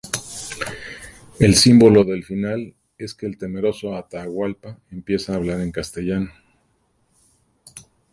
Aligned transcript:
El 1.39 1.53
símbolo 1.55 2.03
del 2.03 2.23
final 2.23 2.73
es 2.97 3.13
que 3.13 3.27
el 3.27 3.37
temeroso 3.37 3.95
Atahualpa 3.95 4.79
empieza 4.89 5.31
a 5.31 5.35
hablar 5.35 5.61
en 5.61 5.71
castellano. 5.71 6.31